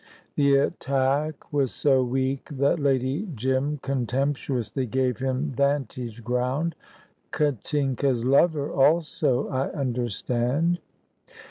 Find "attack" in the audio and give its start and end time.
0.55-1.53